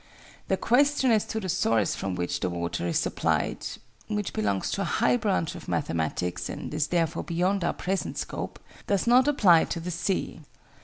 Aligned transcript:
The 0.47 0.57
question 0.57 1.11
as 1.11 1.25
to 1.27 1.39
the 1.39 1.47
source 1.47 1.93
from 1.93 2.15
which 2.15 2.39
the 2.39 2.49
water 2.49 2.87
is 2.87 2.97
supplied 2.97 3.63
which 4.07 4.33
belongs 4.33 4.71
to 4.71 4.81
a 4.81 4.83
high 4.83 5.15
branch 5.15 5.53
of 5.53 5.67
mathematics, 5.67 6.49
and 6.49 6.73
is 6.73 6.87
therefore 6.87 7.23
beyond 7.23 7.63
our 7.63 7.73
present 7.73 8.17
scope 8.17 8.59
does 8.87 9.05
not 9.05 9.27
apply 9.27 9.65
to 9.65 9.79
the 9.79 9.91
sea. 9.91 10.39